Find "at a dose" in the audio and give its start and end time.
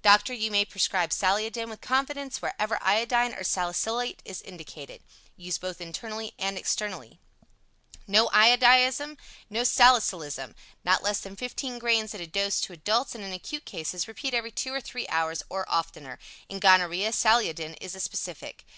12.14-12.62